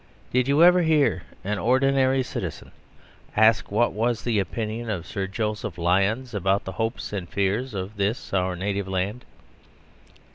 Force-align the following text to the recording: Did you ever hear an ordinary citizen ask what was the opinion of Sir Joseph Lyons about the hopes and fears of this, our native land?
Did 0.33 0.47
you 0.47 0.63
ever 0.63 0.81
hear 0.81 1.21
an 1.43 1.59
ordinary 1.59 2.23
citizen 2.23 2.71
ask 3.37 3.69
what 3.71 3.93
was 3.93 4.23
the 4.23 4.39
opinion 4.39 4.89
of 4.89 5.05
Sir 5.05 5.27
Joseph 5.27 5.77
Lyons 5.77 6.33
about 6.33 6.63
the 6.63 6.71
hopes 6.81 7.13
and 7.13 7.29
fears 7.29 7.75
of 7.75 7.97
this, 7.97 8.33
our 8.33 8.55
native 8.55 8.87
land? 8.87 9.25